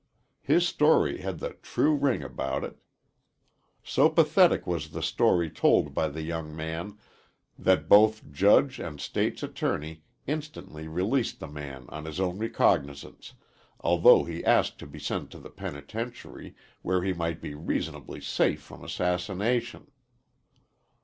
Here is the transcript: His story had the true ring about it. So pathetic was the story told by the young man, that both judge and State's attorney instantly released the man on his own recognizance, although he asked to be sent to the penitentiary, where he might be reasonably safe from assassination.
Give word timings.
His 0.41 0.67
story 0.67 1.19
had 1.19 1.37
the 1.37 1.51
true 1.61 1.95
ring 1.95 2.23
about 2.23 2.63
it. 2.63 2.79
So 3.83 4.09
pathetic 4.09 4.65
was 4.65 4.89
the 4.89 5.03
story 5.03 5.47
told 5.51 5.93
by 5.93 6.07
the 6.07 6.23
young 6.23 6.55
man, 6.55 6.97
that 7.59 7.87
both 7.87 8.31
judge 8.31 8.79
and 8.79 8.99
State's 8.99 9.43
attorney 9.43 10.01
instantly 10.25 10.87
released 10.87 11.39
the 11.39 11.47
man 11.47 11.85
on 11.89 12.05
his 12.05 12.19
own 12.19 12.39
recognizance, 12.39 13.33
although 13.81 14.23
he 14.23 14.43
asked 14.43 14.79
to 14.79 14.87
be 14.87 14.97
sent 14.97 15.29
to 15.29 15.37
the 15.37 15.51
penitentiary, 15.51 16.55
where 16.81 17.03
he 17.03 17.13
might 17.13 17.39
be 17.39 17.53
reasonably 17.53 18.19
safe 18.21 18.59
from 18.63 18.83
assassination. 18.83 19.91